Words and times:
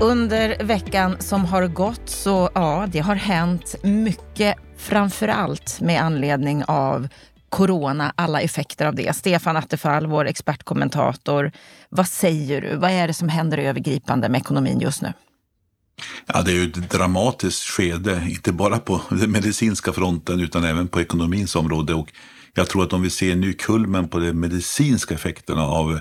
Under 0.00 0.64
veckan 0.64 1.16
som 1.20 1.44
har 1.44 1.66
gått 1.66 2.08
så 2.08 2.50
ja, 2.54 2.88
det 2.92 2.98
har 2.98 3.14
hänt 3.14 3.74
mycket, 3.82 4.56
framför 4.76 5.28
allt 5.28 5.80
med 5.80 6.02
anledning 6.02 6.64
av 6.64 7.08
corona, 7.48 8.12
alla 8.16 8.40
effekter 8.40 8.86
av 8.86 8.94
det. 8.94 9.16
Stefan 9.16 9.56
Attefall, 9.56 10.06
vår 10.06 10.26
expertkommentator. 10.26 11.52
Vad 11.88 12.08
säger 12.08 12.60
du? 12.60 12.76
Vad 12.76 12.90
är 12.90 13.06
det 13.06 13.14
som 13.14 13.28
händer 13.28 13.58
övergripande 13.58 14.28
med 14.28 14.40
ekonomin 14.40 14.80
just 14.80 15.02
nu? 15.02 15.12
Ja, 16.26 16.42
det 16.42 16.50
är 16.50 16.54
ju 16.54 16.64
ett 16.64 16.90
dramatiskt 16.90 17.64
skede, 17.64 18.26
inte 18.28 18.52
bara 18.52 18.78
på 18.78 19.00
den 19.10 19.30
medicinska 19.30 19.92
fronten 19.92 20.40
utan 20.40 20.64
även 20.64 20.88
på 20.88 21.00
ekonomins 21.00 21.56
område. 21.56 21.94
Och 21.94 22.12
jag 22.54 22.68
tror 22.68 22.82
att 22.82 22.92
om 22.92 23.02
vi 23.02 23.10
ser 23.10 23.36
nu 23.36 23.52
kulmen 23.52 24.08
på 24.08 24.18
de 24.18 24.32
medicinska 24.32 25.14
effekterna 25.14 25.62
av 25.62 26.00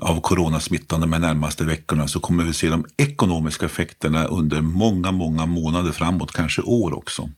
av 0.00 0.20
coronasmittan 0.20 1.00
de 1.00 1.10
närmaste 1.10 1.64
veckorna 1.64 2.08
så 2.08 2.20
kommer 2.20 2.44
vi 2.44 2.52
se 2.52 2.68
de 2.68 2.84
ekonomiska 2.96 3.66
effekterna 3.66 4.24
under 4.24 4.60
många, 4.60 5.12
många 5.12 5.46
månader 5.46 5.92
framåt, 5.92 6.32
kanske 6.32 6.62
år 6.62 6.94
också. 6.94 7.30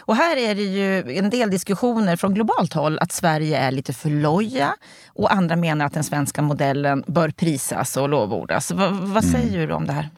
Och 0.00 0.16
här 0.16 0.36
är 0.36 0.54
det 0.54 0.62
ju 0.62 1.18
en 1.18 1.30
del 1.30 1.50
diskussioner 1.50 2.16
från 2.16 2.34
globalt 2.34 2.72
håll 2.72 2.98
att 2.98 3.12
Sverige 3.12 3.58
är 3.58 3.70
lite 3.72 3.92
för 3.92 4.10
loja 4.10 4.74
och 5.08 5.32
andra 5.32 5.56
menar 5.56 5.86
att 5.86 5.94
den 5.94 6.04
svenska 6.04 6.42
modellen 6.42 7.04
bör 7.06 7.28
prisas 7.28 7.96
och 7.96 8.08
lovordas. 8.08 8.70
vad, 8.70 8.92
vad 8.92 9.24
mm. 9.24 9.32
säger 9.32 9.56
mm. 9.56 9.68
du 9.68 9.74
om 9.74 9.86
det 9.86 9.92
här? 9.92 10.08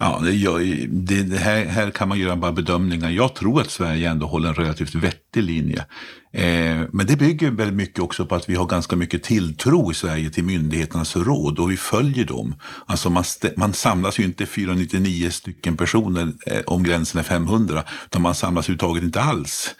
Ja, 0.00 0.20
det, 0.24 0.86
det, 0.86 1.22
det 1.22 1.38
här, 1.38 1.64
här, 1.64 1.90
kan 1.90 2.08
man 2.08 2.18
göra 2.18 2.36
bara 2.36 2.52
bedömningar. 2.52 3.10
Jag 3.10 3.34
tror 3.34 3.60
att 3.60 3.70
Sverige 3.70 4.10
ändå 4.10 4.26
håller 4.26 4.48
en 4.48 4.54
relativt 4.54 4.94
vettig 4.94 5.42
linje. 5.42 5.84
Eh, 6.32 6.86
men 6.92 7.06
det 7.06 7.16
bygger 7.16 7.50
väldigt 7.50 7.76
mycket 7.76 7.98
också 7.98 8.26
på 8.26 8.34
att 8.34 8.48
vi 8.48 8.54
har 8.54 8.66
ganska 8.66 8.96
mycket 8.96 9.22
tilltro 9.22 9.90
i 9.90 9.94
Sverige 9.94 10.30
till 10.30 10.44
myndigheternas 10.44 11.16
råd 11.16 11.58
och 11.58 11.70
vi 11.70 11.76
följer 11.76 12.24
dem. 12.24 12.54
Alltså 12.86 13.10
man, 13.10 13.24
man 13.56 13.72
samlas 13.72 14.18
ju 14.18 14.24
inte 14.24 14.46
499 14.46 15.30
stycken 15.30 15.76
personer 15.76 16.32
eh, 16.46 16.60
om 16.66 16.82
gränsen 16.82 17.18
är 17.18 17.24
500, 17.24 17.84
utan 18.04 18.22
man 18.22 18.34
samlas 18.34 18.64
överhuvudtaget 18.64 19.02
inte 19.02 19.20
alls. 19.20 19.74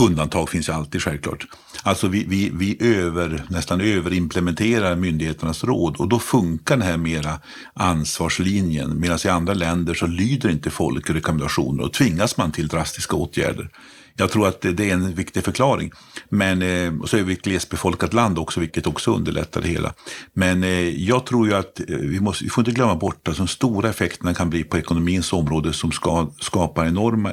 Undantag 0.00 0.48
finns 0.48 0.68
ju 0.68 0.72
alltid 0.72 1.02
självklart. 1.02 1.46
Alltså 1.82 2.08
vi, 2.08 2.24
vi, 2.28 2.50
vi 2.54 2.96
över, 2.96 3.44
nästan 3.48 3.80
överimplementerar 3.80 4.96
myndigheternas 4.96 5.64
råd 5.64 5.96
och 5.96 6.08
då 6.08 6.18
funkar 6.18 6.76
den 6.76 6.86
här 6.86 6.96
mera 6.96 7.40
ansvarslinjen. 7.74 9.00
Medan 9.00 9.18
i 9.24 9.28
andra 9.34 9.54
länder 9.54 9.94
så 9.94 10.06
lyder 10.06 10.48
inte 10.48 10.70
folk 10.70 11.10
rekommendationer 11.10 11.84
och 11.84 11.92
tvingas 11.92 12.36
man 12.36 12.52
till 12.52 12.68
drastiska 12.68 13.16
åtgärder. 13.16 13.68
Jag 14.16 14.30
tror 14.30 14.48
att 14.48 14.60
det 14.60 14.90
är 14.90 14.94
en 14.94 15.14
viktig 15.14 15.44
förklaring. 15.44 15.90
Men 16.28 16.62
eh, 16.62 17.00
och 17.00 17.08
så 17.08 17.16
är 17.16 17.22
vi 17.22 17.32
ett 17.32 17.42
glesbefolkat 17.42 18.14
land 18.14 18.38
också, 18.38 18.60
vilket 18.60 18.86
också 18.86 19.14
underlättar 19.14 19.60
det 19.60 19.68
hela. 19.68 19.94
Men 20.32 20.64
eh, 20.64 20.88
jag 20.88 21.26
tror 21.26 21.48
ju 21.48 21.54
att 21.54 21.80
eh, 21.80 21.86
vi, 21.86 22.20
måste, 22.20 22.44
vi 22.44 22.50
får 22.50 22.62
inte 22.62 22.72
glömma 22.72 22.94
bort 22.94 23.28
att 23.28 23.36
de 23.36 23.48
stora 23.48 23.88
effekterna 23.88 24.34
kan 24.34 24.50
bli 24.50 24.64
på 24.64 24.78
ekonomins 24.78 25.32
område 25.32 25.72
som 25.72 25.92
ska, 25.92 26.30
skapar 26.40 26.86
enorma 26.86 27.32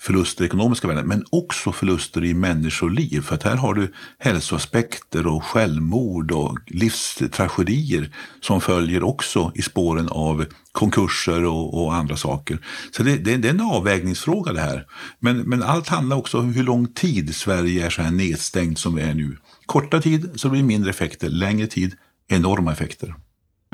förluster 0.00 0.44
i 0.44 0.46
ekonomiska 0.46 0.88
värden, 0.88 1.06
men 1.06 1.24
också 1.30 1.72
förluster 1.72 2.24
i 2.24 2.34
människoliv. 2.34 3.20
För 3.20 3.34
att 3.34 3.42
här 3.42 3.56
har 3.56 3.74
du 3.74 3.92
hälsoaspekter 4.18 5.26
och 5.26 5.44
självmord 5.44 6.32
och 6.32 6.58
livstragedier 6.66 8.14
som 8.40 8.60
följer 8.60 9.02
också 9.02 9.52
i 9.54 9.62
spåren 9.62 10.08
av 10.08 10.44
konkurser 10.72 11.44
och, 11.44 11.82
och 11.82 11.94
andra 11.94 12.16
saker. 12.16 12.58
Så 12.96 13.02
det, 13.02 13.16
det, 13.16 13.36
det, 13.36 13.48
är 13.48 13.54
en 13.54 13.60
avvägningsfråga 13.60 14.52
det 14.52 14.60
här. 14.60 14.86
Men, 15.18 15.38
men 15.38 15.62
allt 15.62 15.88
handlar 15.88 16.16
också 16.20 16.40
hur 16.40 16.64
lång 16.64 16.86
tid 16.86 17.34
Sverige 17.34 17.86
är 17.86 17.90
så 17.90 18.02
här 18.02 18.10
nedstängt 18.10 18.78
som 18.78 18.94
vi 18.94 19.02
är 19.02 19.14
nu. 19.14 19.36
Korta 19.66 20.00
tid 20.00 20.30
så 20.36 20.48
blir 20.48 20.60
det 20.60 20.66
mindre 20.66 20.90
effekter, 20.90 21.28
längre 21.28 21.66
tid 21.66 21.96
enorma 22.28 22.72
effekter. 22.72 23.14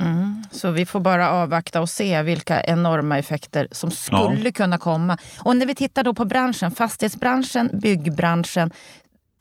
Mm, 0.00 0.44
så 0.50 0.70
vi 0.70 0.86
får 0.86 1.00
bara 1.00 1.30
avvakta 1.30 1.80
och 1.80 1.90
se 1.90 2.22
vilka 2.22 2.62
enorma 2.62 3.18
effekter 3.18 3.68
som 3.72 3.90
skulle 3.90 4.44
ja. 4.44 4.52
kunna 4.52 4.78
komma. 4.78 5.18
Och 5.38 5.56
när 5.56 5.66
vi 5.66 5.74
tittar 5.74 6.04
då 6.04 6.14
på 6.14 6.24
branschen, 6.24 6.70
fastighetsbranschen, 6.70 7.70
byggbranschen. 7.72 8.70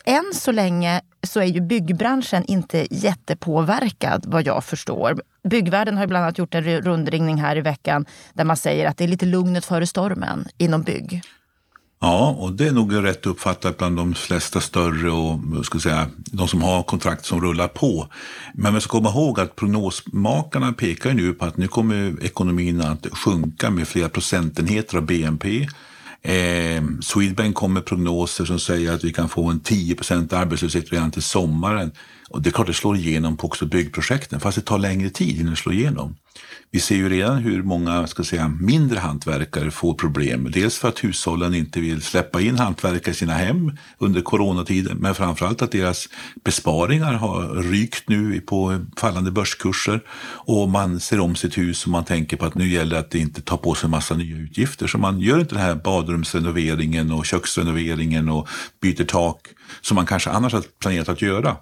Än 0.06 0.32
så 0.34 0.52
länge 0.52 1.02
så 1.24 1.40
är 1.40 1.46
ju 1.46 1.62
byggbranschen 1.62 2.44
inte 2.46 2.88
jättepåverkad 2.92 4.26
vad 4.28 4.46
jag 4.46 4.64
förstår. 4.64 5.22
Byggvärlden 5.50 5.98
har 5.98 6.08
bland 6.08 6.24
annat 6.24 6.38
gjort 6.38 6.56
en 6.56 6.64
rundringning 6.82 7.42
här 7.42 7.56
i 7.56 7.62
veckan 7.62 8.06
där 8.34 8.44
man 8.44 8.58
säger 8.58 8.88
att 8.88 8.98
det 8.98 9.04
är 9.04 9.08
lite 9.08 9.26
lugnet 9.26 9.66
före 9.66 9.88
stormen 9.88 10.48
inom 10.58 10.84
bygg. 10.84 11.22
Ja, 12.00 12.36
och 12.40 12.54
det 12.54 12.68
är 12.68 12.72
nog 12.72 13.04
rätt 13.04 13.26
uppfattat 13.26 13.78
bland 13.78 13.98
de 13.98 14.14
flesta 14.14 14.62
större 14.62 15.12
och 15.12 15.66
ska 15.66 15.80
säga, 15.80 16.08
de 16.18 16.48
som 16.48 16.62
har 16.62 16.84
kontrakt 16.84 17.26
som 17.26 17.42
rullar 17.42 17.68
på. 17.68 18.08
Men 18.54 18.72
man 18.72 18.82
ska 18.82 18.92
komma 18.92 19.10
ihåg 19.10 19.40
att 19.40 19.56
prognosmakarna 19.56 20.74
pekar 20.74 21.14
nu 21.14 21.34
på 21.34 21.46
att 21.46 21.58
nu 21.58 21.68
kommer 21.68 22.24
ekonomin 22.26 22.82
att 22.82 23.08
sjunka 23.12 23.70
med 23.70 23.88
flera 23.88 24.10
procentenheter 24.10 24.98
av 24.98 25.06
BNP. 25.06 25.68
Eh, 26.22 26.84
Swedbank 27.02 27.56
kommer 27.56 27.74
med 27.74 27.86
prognoser 27.86 28.46
som 28.46 28.60
säger 28.60 28.94
att 28.94 29.04
vi 29.04 29.14
kan 29.14 29.30
få 29.30 29.50
en 29.50 29.60
10 29.60 29.96
arbetslöshet 30.32 30.92
redan 30.92 31.12
till 31.12 31.24
sommaren. 31.24 31.92
Och 32.30 32.42
det 32.42 32.50
är 32.50 32.52
klart 32.52 32.68
det 32.68 32.74
slår 32.74 32.96
igenom 32.96 33.38
på 33.38 33.48
också 33.48 33.66
byggprojekten, 33.66 34.40
fast 34.40 34.56
det 34.56 34.62
tar 34.62 34.80
längre 34.80 35.10
tid 35.10 35.40
innan 35.40 35.52
det 35.52 35.58
slår 35.58 35.76
igenom. 35.76 36.16
Vi 36.72 36.80
ser 36.80 36.96
ju 36.96 37.10
redan 37.10 37.38
hur 37.38 37.64
många 37.64 38.08
ska 38.08 38.24
säga, 38.24 38.48
mindre 38.48 39.00
hantverkare 39.00 39.72
får 39.72 39.94
problem. 39.94 40.52
Dels 40.52 40.78
för 40.78 40.88
att 40.88 41.04
hushållen 41.04 41.54
inte 41.54 41.80
vill 41.80 42.02
släppa 42.02 42.42
in 42.42 42.58
hantverkare 42.58 43.12
i 43.12 43.14
sina 43.14 43.34
hem 43.34 43.78
under 43.98 44.22
coronatiden, 44.22 44.98
men 44.98 45.16
framförallt 45.16 45.62
att 45.62 45.72
deras 45.72 46.10
besparingar 46.44 47.14
har 47.14 47.64
rykt 47.64 48.10
nu 48.10 48.42
på 48.42 48.86
fallande 48.98 49.32
börskurser 49.32 50.02
och 50.48 50.70
man 50.70 51.00
ser 51.00 51.20
om 51.20 51.36
sitt 51.36 51.58
hus 51.58 51.86
och 51.86 51.92
man 51.92 52.06
tänker 52.06 52.38
på 52.38 52.46
att 52.46 52.56
nu 52.56 52.70
gäller 52.70 52.96
det 52.96 53.00
att 53.00 53.16
inte 53.16 53.42
ta 53.42 53.58
på 53.58 53.76
sig 53.76 53.88
en 53.88 53.92
massa 53.92 54.16
nya 54.16 54.38
utgifter. 54.38 54.88
Så 54.88 54.98
man 54.98 55.20
gör 55.20 55.40
inte 55.40 55.56
den 55.56 55.64
här 55.64 55.76
badrumsrenoveringen 55.76 57.12
och 57.12 57.26
köksrenoveringen 57.26 58.30
och 58.30 58.48
byter 58.82 59.06
tak 59.06 59.48
som 59.82 59.96
man 59.96 60.06
kanske 60.06 60.30
annars 60.30 60.54
har 60.54 60.64
planerat 60.80 61.10
att 61.10 61.22
göra. 61.22 61.58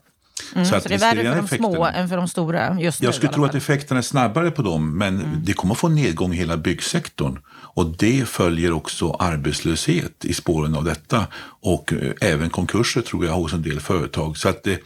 Mm, 0.55 0.65
så, 0.65 0.79
så 0.79 0.89
det 0.89 0.95
är 0.95 0.99
värre 0.99 1.15
för 1.15 1.23
de 1.23 1.45
effekterna. 1.45 1.73
små 1.73 1.85
än 1.85 2.09
för 2.09 2.17
de 2.17 2.27
stora 2.27 2.79
just 2.79 3.01
Jag 3.01 3.09
nu, 3.09 3.13
skulle 3.13 3.33
tro 3.33 3.45
att 3.45 3.55
effekterna 3.55 3.97
är 3.97 4.01
snabbare 4.01 4.51
på 4.51 4.61
dem, 4.61 4.97
men 4.97 5.19
mm. 5.19 5.43
det 5.43 5.53
kommer 5.53 5.73
att 5.73 5.79
få 5.79 5.89
nedgång 5.89 6.33
i 6.33 6.37
hela 6.37 6.57
byggsektorn. 6.57 7.39
Och 7.75 7.85
det 7.97 8.27
följer 8.27 8.71
också 8.71 9.11
arbetslöshet 9.11 10.25
i 10.25 10.33
spåren 10.33 10.75
av 10.75 10.83
detta 10.83 11.27
och 11.61 11.93
eh, 11.93 12.11
även 12.21 12.49
konkurser 12.49 13.01
tror 13.01 13.25
jag 13.25 13.33
hos 13.33 13.53
en 13.53 13.61
del 13.61 13.79
företag. 13.79 14.37
Så 14.37 14.49
att 14.49 14.63
det, 14.63 14.79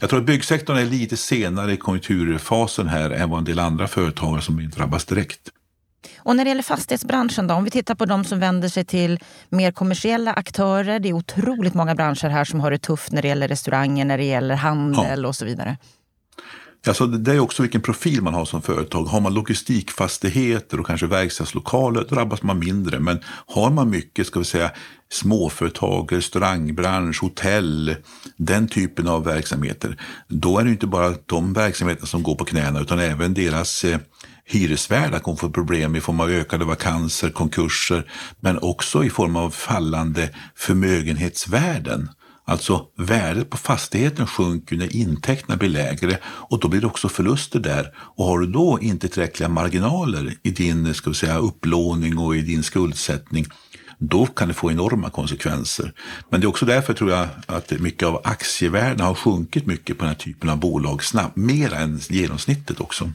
jag 0.00 0.10
tror 0.10 0.20
att 0.20 0.26
byggsektorn 0.26 0.76
är 0.76 0.84
lite 0.84 1.16
senare 1.16 1.72
i 1.72 1.76
konjunkturfasen 1.76 2.88
här 2.88 3.10
än 3.10 3.30
vad 3.30 3.38
en 3.38 3.44
del 3.44 3.58
andra 3.58 3.88
företag 3.88 4.42
som 4.42 4.70
drabbas 4.70 5.04
direkt. 5.04 5.40
Och 6.18 6.36
när 6.36 6.44
det 6.44 6.48
gäller 6.48 6.62
fastighetsbranschen 6.62 7.46
då, 7.46 7.54
om 7.54 7.64
vi 7.64 7.70
tittar 7.70 7.94
på 7.94 8.04
de 8.04 8.24
som 8.24 8.40
vänder 8.40 8.68
sig 8.68 8.84
till 8.84 9.18
mer 9.48 9.72
kommersiella 9.72 10.32
aktörer. 10.32 10.98
Det 11.00 11.08
är 11.08 11.12
otroligt 11.12 11.74
många 11.74 11.94
branscher 11.94 12.28
här 12.28 12.44
som 12.44 12.60
har 12.60 12.70
det 12.70 12.78
tufft 12.78 13.12
när 13.12 13.22
det 13.22 13.28
gäller 13.28 13.48
restauranger, 13.48 14.04
när 14.04 14.18
det 14.18 14.24
gäller 14.24 14.54
handel 14.54 15.22
ja. 15.22 15.28
och 15.28 15.36
så 15.36 15.44
vidare. 15.44 15.76
Alltså 16.86 17.06
det 17.06 17.32
är 17.32 17.40
också 17.40 17.62
vilken 17.62 17.80
profil 17.80 18.22
man 18.22 18.34
har 18.34 18.44
som 18.44 18.62
företag. 18.62 19.04
Har 19.04 19.20
man 19.20 19.34
logistikfastigheter 19.34 20.80
och 20.80 20.86
kanske 20.86 21.06
verkstadslokaler 21.06 22.04
drabbas 22.04 22.42
man 22.42 22.58
mindre. 22.58 23.00
Men 23.00 23.20
har 23.46 23.70
man 23.70 23.90
mycket, 23.90 24.26
ska 24.26 24.38
vi 24.38 24.44
säga, 24.44 24.70
småföretag, 25.12 26.12
restaurangbransch, 26.12 27.22
hotell, 27.22 27.96
den 28.36 28.68
typen 28.68 29.08
av 29.08 29.24
verksamheter. 29.24 29.96
Då 30.28 30.58
är 30.58 30.64
det 30.64 30.70
inte 30.70 30.86
bara 30.86 31.14
de 31.26 31.52
verksamheterna 31.52 32.06
som 32.06 32.22
går 32.22 32.34
på 32.34 32.44
knäna 32.44 32.80
utan 32.80 32.98
även 32.98 33.34
deras 33.34 33.84
eh, 33.84 33.98
hyresvärdar 34.50 35.18
kommer 35.18 35.38
få 35.38 35.50
problem 35.50 35.96
i 35.96 36.00
form 36.00 36.20
av 36.20 36.30
ökade 36.30 36.64
vakanser, 36.64 37.30
konkurser, 37.30 38.10
men 38.40 38.58
också 38.58 39.04
i 39.04 39.10
form 39.10 39.36
av 39.36 39.50
fallande 39.50 40.30
förmögenhetsvärden. 40.56 42.08
Alltså 42.44 42.86
värdet 42.96 43.50
på 43.50 43.56
fastigheten 43.56 44.26
sjunker 44.26 44.76
när 44.76 44.96
intäkterna 44.96 45.56
blir 45.56 45.68
lägre 45.68 46.18
och 46.24 46.60
då 46.60 46.68
blir 46.68 46.80
det 46.80 46.86
också 46.86 47.08
förluster 47.08 47.60
där. 47.60 47.94
Och 47.96 48.24
har 48.24 48.38
du 48.38 48.46
då 48.46 48.78
inte 48.82 49.08
tillräckliga 49.08 49.48
marginaler 49.48 50.34
i 50.42 50.50
din 50.50 50.94
ska 50.94 51.10
vi 51.10 51.16
säga, 51.16 51.38
upplåning 51.38 52.18
och 52.18 52.36
i 52.36 52.42
din 52.42 52.62
skuldsättning, 52.62 53.46
då 53.98 54.26
kan 54.26 54.48
det 54.48 54.54
få 54.54 54.70
enorma 54.70 55.10
konsekvenser. 55.10 55.92
Men 56.30 56.40
det 56.40 56.44
är 56.44 56.48
också 56.48 56.66
därför 56.66 56.94
tror 56.94 57.10
jag 57.10 57.28
att 57.46 57.70
mycket 57.70 58.08
av 58.08 58.20
aktievärdena 58.24 59.04
har 59.04 59.14
sjunkit 59.14 59.66
mycket 59.66 59.98
på 59.98 60.04
den 60.04 60.14
här 60.14 60.20
typen 60.20 60.50
av 60.50 60.58
bolag 60.58 61.04
snabbt, 61.04 61.36
mer 61.36 61.74
än 61.74 62.00
genomsnittet 62.08 62.80
också. 62.80 63.10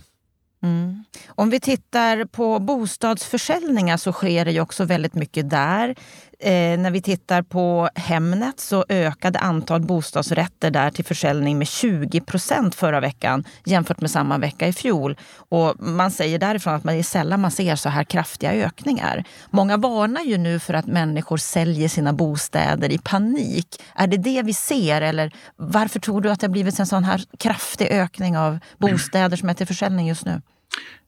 Mm. 0.65 1.03
Om 1.27 1.49
vi 1.49 1.59
tittar 1.59 2.25
på 2.25 2.59
bostadsförsäljningar 2.59 3.97
så 3.97 4.11
sker 4.11 4.45
det 4.45 4.51
ju 4.51 4.61
också 4.61 4.85
väldigt 4.85 5.13
mycket 5.13 5.49
där. 5.49 5.95
Eh, 6.39 6.79
när 6.79 6.91
vi 6.91 7.01
tittar 7.01 7.41
på 7.41 7.89
Hemnet 7.95 8.59
så 8.59 8.85
ökade 8.89 9.39
antal 9.39 9.81
bostadsrätter 9.81 10.71
där 10.71 10.91
till 10.91 11.05
försäljning 11.05 11.57
med 11.57 11.67
20 11.67 12.21
procent 12.21 12.75
förra 12.75 12.99
veckan 12.99 13.43
jämfört 13.65 14.01
med 14.01 14.11
samma 14.11 14.37
vecka 14.37 14.67
i 14.67 14.73
fjol. 14.73 15.17
Och 15.49 15.75
man 15.79 16.11
säger 16.11 16.39
därifrån 16.39 16.73
att 16.73 16.83
man 16.83 16.95
är 16.95 17.03
sällan 17.03 17.41
man 17.41 17.51
ser 17.51 17.75
så 17.75 17.89
här 17.89 18.03
kraftiga 18.03 18.53
ökningar. 18.53 19.23
Många 19.49 19.77
varnar 19.77 20.21
ju 20.21 20.37
nu 20.37 20.59
för 20.59 20.73
att 20.73 20.87
människor 20.87 21.37
säljer 21.37 21.89
sina 21.89 22.13
bostäder 22.13 22.91
i 22.91 22.97
panik. 22.97 23.81
Är 23.95 24.07
det 24.07 24.17
det 24.17 24.41
vi 24.41 24.53
ser 24.53 25.01
eller 25.01 25.31
varför 25.55 25.99
tror 25.99 26.21
du 26.21 26.31
att 26.31 26.39
det 26.39 26.47
har 26.47 26.51
blivit 26.51 26.79
en 26.79 26.87
sån 26.87 27.03
här 27.03 27.23
kraftig 27.39 27.87
ökning 27.87 28.37
av 28.37 28.59
bostäder 28.77 29.37
som 29.37 29.49
är 29.49 29.53
till 29.53 29.67
försäljning 29.67 30.07
just 30.07 30.25
nu? 30.25 30.41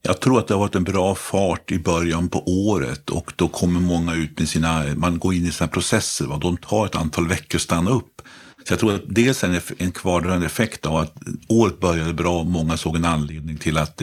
Jag 0.02 0.22
tror 0.22 0.40
att 0.40 0.48
det 0.48 0.54
har 0.54 0.60
varit 0.60 0.76
en 0.76 0.84
bra 0.84 1.16
fart 1.16 1.72
i 1.72 1.80
början 1.80 2.30
på 2.30 2.44
året 2.48 3.10
och 3.10 3.34
då 3.36 3.48
kommer 3.48 3.80
många 3.80 4.16
ut 4.16 4.40
med 4.40 4.50
sina, 4.50 4.84
man 4.96 5.20
går 5.20 5.34
in 5.34 5.46
i 5.46 5.52
sina 5.52 5.68
processer, 5.68 6.26
va? 6.26 6.38
de 6.42 6.58
tar 6.58 6.86
ett 6.86 6.96
antal 6.96 7.28
veckor 7.28 7.58
att 7.58 7.62
stanna 7.62 7.92
upp. 7.92 8.22
Så 8.68 8.74
jag 8.74 8.80
tror 8.80 8.96
att 8.96 9.04
dels 9.06 9.44
en, 9.44 9.62
en 9.78 9.92
kvardröjande 9.92 10.46
effekt 10.46 10.86
av 10.86 10.96
att 10.96 11.14
året 11.48 11.80
började 11.80 12.14
bra, 12.14 12.44
många 12.44 12.78
såg 12.78 12.96
en 12.96 13.06
anledning 13.06 13.58
till 13.58 13.78
att, 13.78 14.02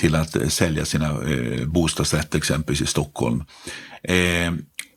till 0.00 0.14
att 0.14 0.52
sälja 0.52 0.84
sina 0.84 1.06
eh, 1.06 1.66
bostadsrätter 1.66 2.38
exempelvis 2.38 2.82
i 2.82 2.86
Stockholm. 2.86 3.44
Eh, 4.02 4.52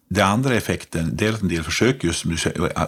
det 0.10 0.22
andra 0.22 0.56
effekten 0.56 1.10
det 1.14 1.28
är 1.28 1.34
att 1.34 1.42
en 1.42 1.48
del 1.48 1.64
försöker, 1.64 2.08
just 2.08 2.20
som 2.20 2.32
du 2.32 2.38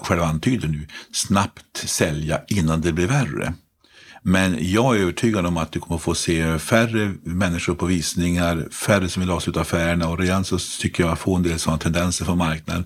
själv 0.01 0.21
antyder 0.21 0.67
nu, 0.67 0.87
snabbt 1.11 1.77
sälja 1.77 2.41
innan 2.47 2.81
det 2.81 2.93
blir 2.93 3.07
värre. 3.07 3.53
Men 4.25 4.57
jag 4.59 4.95
är 4.95 5.01
övertygad 5.01 5.45
om 5.45 5.57
att 5.57 5.71
du 5.71 5.79
kommer 5.79 5.97
få 5.97 6.15
se 6.15 6.59
färre 6.59 7.13
människor 7.23 7.75
på 7.75 7.85
visningar, 7.85 8.67
färre 8.71 9.09
som 9.09 9.19
vill 9.21 9.31
avsluta 9.31 9.61
affärerna 9.61 10.09
och 10.09 10.19
redan 10.19 10.45
så 10.45 10.59
tycker 10.79 11.03
jag 11.03 11.13
att 11.13 11.19
få 11.19 11.35
en 11.35 11.43
del 11.43 11.59
sådana 11.59 11.79
tendenser 11.79 12.25
från 12.25 12.37
marknaden. 12.37 12.85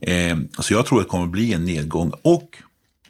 Eh, 0.00 0.36
så 0.58 0.74
jag 0.74 0.86
tror 0.86 0.98
att 0.98 1.04
det 1.04 1.10
kommer 1.10 1.26
bli 1.26 1.52
en 1.52 1.64
nedgång 1.64 2.12
och 2.22 2.56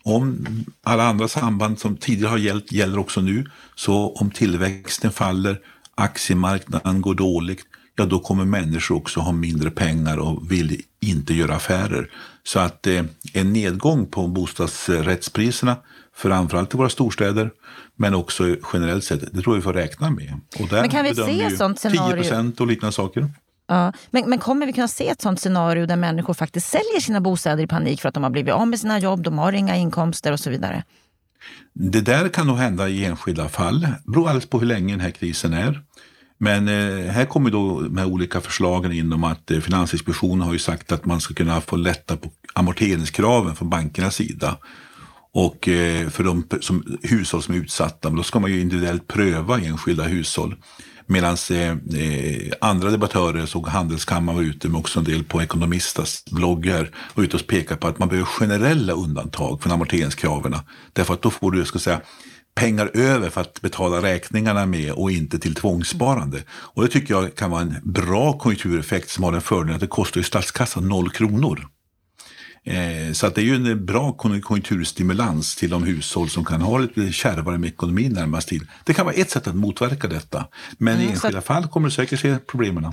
om 0.02 0.46
alla 0.82 1.04
andra 1.04 1.28
samband 1.28 1.78
som 1.78 1.96
tidigare 1.96 2.30
har 2.30 2.38
gällt 2.38 2.72
gäller 2.72 2.98
också 2.98 3.20
nu, 3.20 3.44
så 3.74 4.12
om 4.12 4.30
tillväxten 4.30 5.12
faller, 5.12 5.60
aktiemarknaden 5.94 7.00
går 7.00 7.14
dåligt, 7.14 7.60
ja 7.96 8.06
då 8.06 8.18
kommer 8.18 8.44
människor 8.44 8.96
också 8.96 9.20
ha 9.20 9.32
mindre 9.32 9.70
pengar 9.70 10.16
och 10.16 10.52
vill 10.52 10.82
inte 11.08 11.34
göra 11.34 11.54
affärer. 11.54 12.10
Så 12.42 12.58
att 12.58 12.86
eh, 12.86 13.04
en 13.32 13.52
nedgång 13.52 14.06
på 14.06 14.28
bostadsrättspriserna, 14.28 15.76
framförallt 16.14 16.74
i 16.74 16.76
våra 16.76 16.88
storstäder, 16.88 17.50
men 17.96 18.14
också 18.14 18.56
generellt 18.72 19.04
sett, 19.04 19.20
det 19.20 19.42
tror 19.42 19.56
jag 19.56 19.60
vi 19.60 19.62
får 19.62 19.72
räkna 19.72 20.10
med. 20.10 20.40
Och 20.60 20.68
där 20.68 20.80
men 20.80 20.90
kan 20.90 21.04
vi 21.04 21.14
se 21.14 21.56
sånt 21.56 21.78
scenario? 21.78 22.16
10 22.16 22.22
procent 22.22 22.60
och 22.60 22.66
liknande 22.66 22.92
saker. 22.92 23.30
Ja, 23.68 23.92
men, 24.10 24.30
men 24.30 24.38
kommer 24.38 24.66
vi 24.66 24.72
kunna 24.72 24.88
se 24.88 25.08
ett 25.08 25.22
sånt 25.22 25.40
scenario 25.40 25.86
där 25.86 25.96
människor 25.96 26.34
faktiskt 26.34 26.66
säljer 26.66 27.00
sina 27.00 27.20
bostäder 27.20 27.62
i 27.62 27.66
panik 27.66 28.00
för 28.00 28.08
att 28.08 28.14
de 28.14 28.22
har 28.22 28.30
blivit 28.30 28.54
av 28.54 28.68
med 28.68 28.80
sina 28.80 28.98
jobb, 28.98 29.22
de 29.22 29.38
har 29.38 29.52
inga 29.52 29.76
inkomster 29.76 30.32
och 30.32 30.40
så 30.40 30.50
vidare? 30.50 30.84
Det 31.72 32.00
där 32.00 32.28
kan 32.28 32.46
nog 32.46 32.56
hända 32.56 32.88
i 32.88 33.04
enskilda 33.04 33.48
fall. 33.48 33.80
Det 33.80 34.00
beror 34.04 34.28
alldeles 34.28 34.46
på 34.46 34.58
hur 34.58 34.66
länge 34.66 34.92
den 34.92 35.00
här 35.00 35.10
krisen 35.10 35.52
är. 35.52 35.82
Men 36.38 36.68
eh, 36.68 37.12
här 37.12 37.24
kommer 37.24 37.50
då 37.50 37.80
de 37.80 37.96
här 37.96 38.06
olika 38.06 38.40
förslagen 38.40 38.92
in 38.92 39.12
om 39.12 39.24
att 39.24 39.50
eh, 39.50 39.60
Finansinspektionen 39.60 40.46
har 40.46 40.52
ju 40.52 40.58
sagt 40.58 40.92
att 40.92 41.04
man 41.04 41.20
ska 41.20 41.34
kunna 41.34 41.60
få 41.60 41.76
lätta 41.76 42.16
på 42.16 42.30
amorteringskraven 42.54 43.56
från 43.56 43.70
bankernas 43.70 44.14
sida. 44.14 44.56
Och 45.32 45.68
eh, 45.68 46.08
för 46.08 46.24
de 46.24 46.46
som, 46.60 46.98
hushåll 47.02 47.42
som 47.42 47.54
är 47.54 47.58
utsatta, 47.58 48.10
då 48.10 48.22
ska 48.22 48.40
man 48.40 48.52
ju 48.52 48.60
individuellt 48.60 49.06
pröva 49.06 49.60
enskilda 49.60 50.04
hushåll. 50.04 50.54
Medan 51.06 51.36
eh, 51.50 51.70
eh, 52.00 52.52
andra 52.60 52.90
debattörer, 52.90 53.46
såg 53.46 53.68
Handelskammaren 53.68 54.36
var 54.36 54.44
ute 54.44 54.68
med 54.68 54.78
också 54.78 54.98
en 54.98 55.04
del 55.04 55.24
på 55.24 55.42
Ekonomistas 55.42 56.24
bloggar 56.30 56.90
och 56.96 57.20
ute 57.22 57.36
och 57.36 57.46
pekade 57.46 57.80
på 57.80 57.88
att 57.88 57.98
man 57.98 58.08
behöver 58.08 58.26
generella 58.26 58.92
undantag 58.92 59.62
från 59.62 59.72
amorteringskraven. 59.72 60.56
Därför 60.92 61.14
att 61.14 61.22
då 61.22 61.30
får 61.30 61.50
du, 61.50 61.64
ska 61.64 61.78
säga, 61.78 62.00
pengar 62.56 62.90
över 62.94 63.30
för 63.30 63.40
att 63.40 63.60
betala 63.60 64.02
räkningarna 64.02 64.66
med 64.66 64.92
och 64.92 65.10
inte 65.10 65.38
till 65.38 65.54
tvångssparande. 65.54 66.42
Och 66.48 66.82
det 66.82 66.88
tycker 66.88 67.14
jag 67.14 67.34
kan 67.34 67.50
vara 67.50 67.62
en 67.62 67.76
bra 67.84 68.38
konjunktureffekt 68.38 69.10
som 69.10 69.24
har 69.24 69.32
den 69.32 69.40
fördelen 69.40 69.74
att 69.74 69.80
det 69.80 69.86
kostar 69.86 70.20
ju 70.20 70.24
statskassan 70.24 70.88
noll 70.88 71.10
kronor. 71.10 71.66
Eh, 72.64 73.12
så 73.12 73.26
att 73.26 73.34
det 73.34 73.40
är 73.40 73.44
ju 73.44 73.54
en 73.54 73.86
bra 73.86 74.12
konjunkturstimulans 74.12 75.56
till 75.56 75.70
de 75.70 75.82
hushåll 75.82 76.30
som 76.30 76.44
kan 76.44 76.60
ha 76.60 76.78
lite 76.78 77.12
kärvare 77.12 77.58
med 77.58 77.68
ekonomin 77.68 78.12
närmast 78.12 78.48
tid. 78.48 78.66
Det 78.84 78.94
kan 78.94 79.06
vara 79.06 79.14
ett 79.14 79.30
sätt 79.30 79.46
att 79.46 79.54
motverka 79.54 80.08
detta. 80.08 80.46
Men 80.78 80.94
mm, 80.94 81.06
i 81.06 81.10
enskilda 81.10 81.38
att... 81.38 81.44
fall 81.44 81.68
kommer 81.68 81.88
du 81.88 81.94
säkert 81.94 82.20
se 82.20 82.38
problemen. 82.38 82.92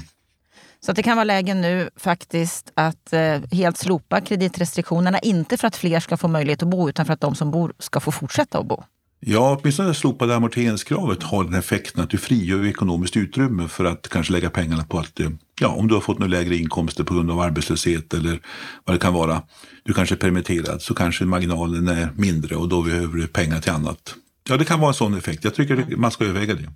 Så 0.86 0.92
det 0.92 1.04
kan 1.04 1.18
vara 1.18 1.24
läge 1.24 1.54
nu 1.54 1.90
faktiskt 1.96 2.72
att 2.74 3.14
eh, 3.14 3.42
helt 3.52 3.78
slopa 3.78 4.22
kreditrestriktionerna. 4.22 5.20
Inte 5.20 5.58
för 5.58 5.68
att 5.68 5.76
fler 5.76 6.00
ska 6.00 6.18
få 6.18 6.28
möjlighet 6.28 6.64
att 6.64 6.70
bo 6.70 6.90
utan 6.90 7.06
för 7.06 7.14
att 7.14 7.22
de 7.22 7.36
som 7.36 7.52
bor 7.52 7.74
ska 7.80 8.00
få 8.00 8.12
fortsätta 8.12 8.60
att 8.60 8.66
bo. 8.66 8.84
Ja, 9.26 9.58
åtminstone 9.60 9.90
det 9.90 9.94
slopade 9.94 10.36
amorteringskravet 10.36 11.24
har 11.24 11.44
den 11.44 11.54
effekten 11.54 12.04
att 12.04 12.10
du 12.10 12.18
frigör 12.18 12.66
ekonomiskt 12.66 13.18
utrymme 13.18 13.68
för 13.68 13.86
att 13.86 14.10
kanske 14.10 14.34
lägga 14.34 14.50
pengarna 14.50 14.84
på 14.84 15.00
att, 15.00 15.20
eh, 15.20 15.30
ja, 15.60 15.68
om 15.68 15.88
du 15.88 15.94
har 15.94 16.02
fått 16.02 16.20
några 16.20 16.30
lägre 16.32 16.56
inkomster 16.56 17.04
på 17.04 17.14
grund 17.14 17.32
av 17.32 17.40
arbetslöshet 17.40 18.14
eller 18.14 18.40
vad 18.86 18.96
det 18.96 19.00
kan 19.00 19.14
vara. 19.14 19.42
Du 19.84 19.94
kanske 19.94 20.16
är 20.16 20.18
permitterad 20.18 20.82
så 20.82 20.94
kanske 20.94 21.26
marginalen 21.26 21.88
är 21.88 22.10
mindre 22.16 22.56
och 22.56 22.70
då 22.70 22.82
behöver 22.82 23.18
du 23.18 23.28
pengar 23.28 23.60
till 23.60 23.72
annat. 23.72 24.16
Ja, 24.50 24.58
det 24.58 24.66
kan 24.66 24.80
vara 24.80 24.90
en 24.90 24.94
sån 24.94 25.18
effekt. 25.18 25.44
Jag 25.44 25.56
tycker 25.56 25.96
man 25.98 26.12
ska 26.12 26.24
överväga 26.24 26.56
det. 26.56 26.70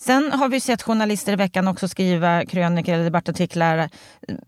Sen 0.00 0.32
har 0.32 0.48
vi 0.48 0.60
sett 0.60 0.82
journalister 0.82 1.32
i 1.32 1.36
veckan 1.36 1.68
också 1.68 1.88
skriva 1.88 2.44
krönikor 2.44 2.94
eller 2.94 3.04
debattartiklar 3.04 3.90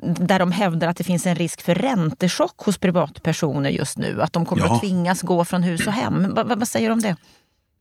där 0.02 0.38
de 0.38 0.52
hävdar 0.52 0.88
att 0.88 0.97
det 0.97 1.05
finns 1.05 1.26
en 1.26 1.35
risk 1.35 1.62
för 1.62 1.75
räntechock 1.75 2.58
hos 2.58 2.79
privatpersoner 2.79 3.70
just 3.70 3.99
nu. 3.99 4.23
Att 4.23 4.32
de 4.32 4.47
kommer 4.47 4.62
ja. 4.62 4.75
att 4.75 4.81
tvingas 4.81 5.23
gå 5.23 5.44
från 5.44 5.62
hus 5.62 5.87
och 5.87 5.93
hem. 5.93 6.35
vad, 6.35 6.58
vad 6.58 6.69
säger 6.69 6.88
du 6.88 6.93
om 6.93 7.00
det? 7.00 7.17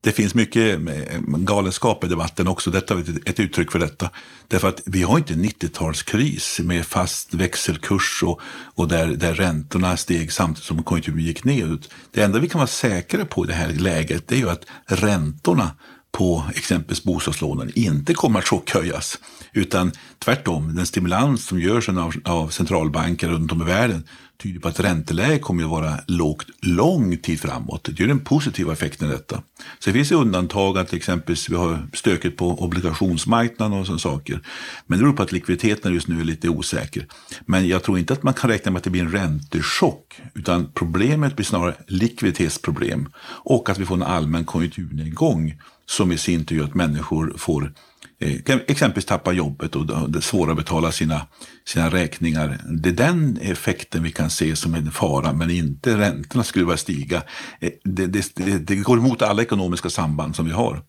Det 0.01 0.11
finns 0.11 0.35
mycket 0.35 0.79
galenskap 1.27 2.03
i 2.03 2.07
debatten 2.07 2.47
också. 2.47 2.71
Detta 2.71 2.93
är 2.93 3.29
ett 3.29 3.39
uttryck 3.39 3.71
för 3.71 3.79
detta. 3.79 4.09
Därför 4.47 4.67
att 4.67 4.81
vi 4.85 5.03
har 5.03 5.17
inte 5.17 5.33
en 5.33 5.45
90-talskris 5.45 6.63
med 6.63 6.85
fast 6.85 7.33
växelkurs 7.33 8.23
och, 8.23 8.41
och 8.75 8.87
där, 8.87 9.07
där 9.07 9.33
räntorna 9.33 9.97
steg 9.97 10.31
samtidigt 10.31 10.63
som 10.65 10.83
konjunkturen 10.83 11.19
gick 11.19 11.43
nedåt. 11.43 11.89
Det 12.11 12.21
enda 12.21 12.39
vi 12.39 12.49
kan 12.49 12.59
vara 12.59 12.67
säkra 12.67 13.25
på 13.25 13.43
i 13.45 13.47
det 13.47 13.53
här 13.53 13.69
läget 13.69 14.27
det 14.27 14.35
är 14.35 14.39
ju 14.39 14.49
att 14.49 14.65
räntorna 14.85 15.71
på 16.11 16.43
exempelvis 16.55 17.03
bostadslånen 17.03 17.71
inte 17.75 18.13
kommer 18.13 18.39
att 18.39 18.47
chockhöjas. 18.47 19.19
Utan 19.53 19.91
tvärtom, 20.19 20.75
den 20.75 20.85
stimulans 20.85 21.45
som 21.45 21.59
görs 21.59 21.89
av, 21.89 22.13
av 22.23 22.47
centralbanker 22.47 23.27
runt 23.27 23.51
om 23.51 23.61
i 23.61 23.65
världen 23.65 24.03
tyder 24.43 24.59
på 24.59 24.67
att 24.67 24.79
ränteläget 24.79 25.41
kommer 25.41 25.63
att 25.63 25.69
vara 25.69 25.99
lågt 26.07 26.47
lång 26.61 27.17
tid 27.17 27.39
framåt. 27.39 27.89
Det 27.97 28.03
är 28.03 28.07
den 28.07 28.19
positiva 28.19 28.73
effekten 28.73 29.09
i 29.09 29.11
detta. 29.11 29.41
Så 29.79 29.89
det 29.89 29.93
finns 29.93 30.11
undantag 30.11 30.77
att 30.77 30.93
exempelvis 30.93 31.49
vi 31.49 31.55
har 31.55 31.87
stöket 31.93 32.37
på 32.37 32.63
obligationsmarknaden 32.63 33.79
och 33.79 33.85
sådana 33.85 33.99
saker. 33.99 34.41
Men 34.87 34.99
det 34.99 35.03
beror 35.03 35.15
på 35.15 35.23
att 35.23 35.31
likviditeten 35.31 35.93
just 35.93 36.07
nu 36.07 36.19
är 36.19 36.23
lite 36.23 36.49
osäker. 36.49 37.05
Men 37.45 37.67
jag 37.67 37.83
tror 37.83 37.99
inte 37.99 38.13
att 38.13 38.23
man 38.23 38.33
kan 38.33 38.49
räkna 38.49 38.71
med 38.71 38.77
att 38.77 38.83
det 38.83 38.89
blir 38.89 39.01
en 39.01 39.11
räntechock. 39.11 40.21
Utan 40.33 40.71
problemet 40.73 41.35
blir 41.35 41.45
snarare 41.45 41.75
likviditetsproblem 41.87 43.09
och 43.25 43.69
att 43.69 43.77
vi 43.77 43.85
får 43.85 43.95
en 43.95 44.03
allmän 44.03 44.45
konjunkturnedgång 44.45 45.55
som 45.89 46.11
i 46.11 46.17
sin 46.17 46.45
tur 46.45 46.55
gör 46.55 46.63
att 46.63 46.75
människor 46.75 47.33
får 47.37 47.73
eh, 48.19 48.55
exempelvis 48.67 49.05
tappa 49.05 49.31
jobbet 49.31 49.75
och 49.75 50.11
det 50.11 50.21
svårare 50.21 50.51
att 50.51 50.57
betala 50.57 50.91
sina, 50.91 51.21
sina 51.65 51.89
räkningar. 51.89 52.57
Det 52.69 52.89
är 52.89 52.93
den 52.93 53.37
effekten 53.41 54.03
vi 54.03 54.11
kan 54.11 54.29
se 54.29 54.55
som 54.55 54.73
en 54.73 54.91
fara, 54.91 55.33
men 55.33 55.51
inte 55.51 55.97
räntorna 55.97 56.43
skulle 56.43 56.65
börja 56.65 56.77
stiga. 56.77 57.23
Eh, 57.59 57.69
det, 57.83 58.07
det, 58.07 58.57
det, 58.67 58.75
går 58.75 58.97
emot 58.97 59.21
alla 59.21 59.41
ekonomiska 59.41 59.89
samband 59.89 60.35
som 60.35 60.45
vi 60.45 60.51
har. 60.51 60.81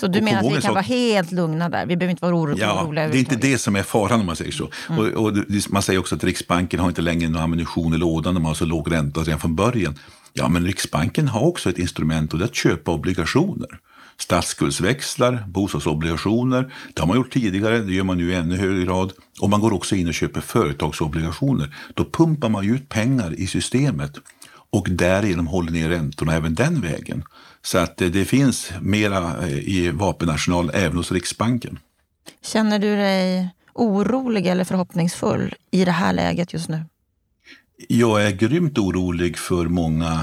Så 0.00 0.06
du 0.06 0.20
menar 0.20 0.38
att 0.38 0.46
vi 0.46 0.52
kan 0.52 0.62
sak... 0.62 0.70
vara 0.70 0.82
helt 0.82 1.32
lugna 1.32 1.68
där? 1.68 1.86
Vi 1.86 1.96
behöver 1.96 2.10
inte 2.10 2.24
vara 2.24 2.36
oroliga? 2.36 2.66
Ja, 2.66 2.92
det 2.94 3.00
är 3.00 3.16
inte 3.16 3.36
det 3.36 3.58
som 3.58 3.76
är 3.76 3.82
faran 3.82 4.20
om 4.20 4.26
man 4.26 4.36
säger 4.36 4.52
så. 4.52 4.70
Mm. 4.88 4.98
Och, 5.00 5.26
och, 5.26 5.36
man 5.68 5.82
säger 5.82 6.00
också 6.00 6.14
att 6.14 6.24
Riksbanken 6.24 6.80
har 6.80 6.88
inte 6.88 7.02
längre 7.02 7.28
någon 7.28 7.42
ammunition 7.42 7.94
i 7.94 7.98
lådan, 7.98 8.34
de 8.34 8.44
har 8.44 8.54
så 8.54 8.64
låg 8.64 8.92
ränta 8.92 9.20
redan 9.20 9.40
från 9.40 9.56
början. 9.56 9.98
Ja, 10.32 10.48
men 10.48 10.66
Riksbanken 10.66 11.28
har 11.28 11.40
också 11.40 11.70
ett 11.70 11.78
instrument 11.78 12.32
och 12.32 12.38
det 12.38 12.44
är 12.44 12.48
att 12.48 12.54
köpa 12.54 12.90
obligationer 12.90 13.68
statsskuldsväxlar, 14.18 15.44
bostadsobligationer. 15.48 16.74
Det 16.94 17.00
har 17.00 17.06
man 17.06 17.16
gjort 17.16 17.32
tidigare, 17.32 17.78
det 17.78 17.92
gör 17.92 18.04
man 18.04 18.18
nu 18.18 18.30
i 18.30 18.34
ännu 18.34 18.56
högre 18.56 18.84
grad. 18.84 19.12
Och 19.40 19.50
man 19.50 19.60
går 19.60 19.72
också 19.72 19.96
in 19.96 20.08
och 20.08 20.14
köper 20.14 20.40
företagsobligationer. 20.40 21.76
Då 21.94 22.04
pumpar 22.04 22.48
man 22.48 22.70
ut 22.70 22.88
pengar 22.88 23.34
i 23.34 23.46
systemet 23.46 24.18
och 24.70 24.86
därigenom 24.90 25.46
håller 25.46 25.72
ner 25.72 25.88
räntorna 25.88 26.34
även 26.34 26.54
den 26.54 26.80
vägen. 26.80 27.24
Så 27.62 27.78
att 27.78 27.96
det, 27.96 28.08
det 28.08 28.24
finns 28.24 28.72
mera 28.80 29.46
eh, 29.46 29.58
i 29.58 29.90
vapenarsenal 29.90 30.70
även 30.74 30.96
hos 30.96 31.12
Riksbanken. 31.12 31.78
Känner 32.42 32.78
du 32.78 32.96
dig 32.96 33.50
orolig 33.72 34.46
eller 34.46 34.64
förhoppningsfull 34.64 35.54
i 35.70 35.84
det 35.84 35.90
här 35.90 36.12
läget 36.12 36.52
just 36.52 36.68
nu? 36.68 36.84
Jag 37.88 38.26
är 38.26 38.30
grymt 38.30 38.78
orolig 38.78 39.38
för 39.38 39.66
många 39.66 40.20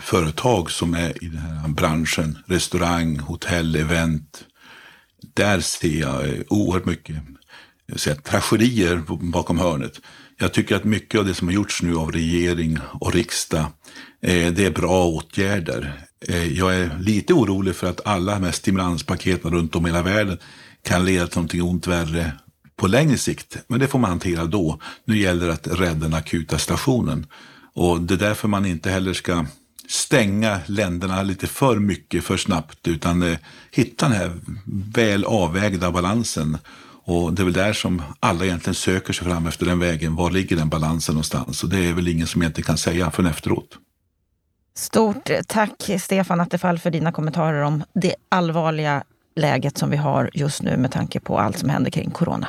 företag 0.00 0.70
som 0.70 0.94
är 0.94 1.24
i 1.24 1.28
den 1.28 1.40
här 1.40 1.68
branschen, 1.68 2.38
restaurang, 2.46 3.18
hotell, 3.18 3.76
event. 3.76 4.44
Där 5.34 5.60
ser 5.60 6.00
jag 6.00 6.28
eh, 6.28 6.40
oerhört 6.48 6.84
mycket 6.84 7.16
jag 7.90 8.00
ser 8.00 8.14
tragedier 8.14 9.02
bakom 9.32 9.58
hörnet. 9.58 10.00
Jag 10.38 10.52
tycker 10.52 10.76
att 10.76 10.84
mycket 10.84 11.20
av 11.20 11.26
det 11.26 11.34
som 11.34 11.48
har 11.48 11.54
gjorts 11.54 11.82
nu 11.82 11.96
av 11.96 12.12
regering 12.12 12.78
och 13.00 13.14
riksdag, 13.14 13.66
eh, 14.22 14.52
det 14.52 14.64
är 14.64 14.70
bra 14.70 15.06
åtgärder. 15.06 16.06
Eh, 16.28 16.58
jag 16.58 16.74
är 16.74 16.98
lite 17.00 17.34
orolig 17.34 17.74
för 17.74 17.90
att 17.90 18.06
alla 18.06 18.34
de 18.34 18.44
här 18.44 18.52
stimulanspaketen 18.52 19.50
runt 19.50 19.76
om 19.76 19.86
i 19.86 19.88
hela 19.88 20.02
världen 20.02 20.38
kan 20.82 21.04
leda 21.04 21.26
till 21.26 21.36
någonting 21.36 21.62
ont 21.62 21.86
värre 21.86 22.32
på 22.76 22.86
längre 22.86 23.18
sikt. 23.18 23.56
Men 23.66 23.80
det 23.80 23.88
får 23.88 23.98
man 23.98 24.10
hantera 24.10 24.44
då. 24.44 24.80
Nu 25.04 25.18
gäller 25.18 25.46
det 25.46 25.52
att 25.52 25.66
rädda 25.66 26.00
den 26.00 26.14
akuta 26.14 26.58
stationen. 26.58 27.26
Och 27.74 28.00
det 28.00 28.14
är 28.14 28.18
därför 28.18 28.48
man 28.48 28.66
inte 28.66 28.90
heller 28.90 29.12
ska 29.12 29.46
stänga 29.88 30.60
länderna 30.66 31.22
lite 31.22 31.46
för 31.46 31.78
mycket 31.78 32.24
för 32.24 32.36
snabbt 32.36 32.88
utan 32.88 33.22
eh, 33.22 33.38
hitta 33.70 34.08
den 34.08 34.16
här 34.16 34.32
väl 34.94 35.24
avvägda 35.24 35.90
balansen. 35.90 36.58
Och 37.04 37.32
det 37.32 37.42
är 37.42 37.44
väl 37.44 37.52
där 37.52 37.72
som 37.72 38.02
alla 38.20 38.44
egentligen 38.44 38.74
söker 38.74 39.12
sig 39.12 39.26
fram 39.26 39.46
efter 39.46 39.66
den 39.66 39.78
vägen. 39.78 40.16
Var 40.16 40.30
ligger 40.30 40.56
den 40.56 40.68
balansen 40.68 41.14
någonstans? 41.14 41.62
Och 41.62 41.68
det 41.68 41.78
är 41.78 41.92
väl 41.92 42.08
ingen 42.08 42.26
som 42.26 42.42
egentligen 42.42 42.66
kan 42.66 42.78
säga 42.78 43.10
förrän 43.10 43.30
efteråt. 43.30 43.78
Stort 44.74 45.30
eh, 45.30 45.38
tack 45.46 45.90
Stefan 46.00 46.40
Attefall 46.40 46.78
för 46.78 46.90
dina 46.90 47.12
kommentarer 47.12 47.62
om 47.62 47.84
det 47.94 48.14
allvarliga 48.28 49.04
läget 49.36 49.78
som 49.78 49.90
vi 49.90 49.96
har 49.96 50.30
just 50.34 50.62
nu 50.62 50.76
med 50.76 50.92
tanke 50.92 51.20
på 51.20 51.38
allt 51.38 51.58
som 51.58 51.68
händer 51.68 51.90
kring 51.90 52.10
corona. 52.10 52.48